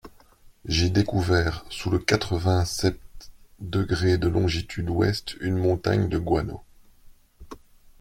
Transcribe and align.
J’ai 0.65 0.89
découvert 0.89 1.63
sous 1.69 1.91
le 1.91 1.99
quatre-vingt-septe 1.99 3.29
degré 3.59 4.17
de 4.17 4.29
longitude 4.29 4.89
ouest… 4.89 5.35
une 5.41 5.59
montagne 5.59 6.09
de 6.09 6.17
guano… 6.17 6.63